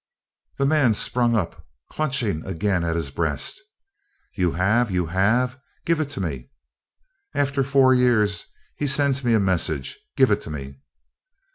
[0.57, 3.61] The man sprung up, clutching again at his breast.
[4.33, 4.89] "You have?
[4.89, 5.59] you have?
[5.85, 6.49] Give it to me.
[7.35, 9.99] After four years he sends me a message!
[10.17, 10.79] Give it to me!"